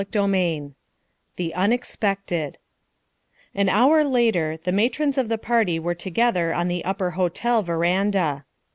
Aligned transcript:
CHAPTER 0.03 0.25
V 0.27 0.69
THE 1.35 1.53
UNEXPECTED 1.53 2.57
An 3.53 3.69
hour 3.69 4.03
later 4.03 4.57
the 4.63 4.71
matrons 4.71 5.19
of 5.19 5.29
the 5.29 5.37
party 5.37 5.77
were 5.77 5.93
together 5.93 6.55
on 6.55 6.69
the 6.69 6.83
upper 6.83 7.11
hotel 7.11 7.61
veranda. 7.61 8.45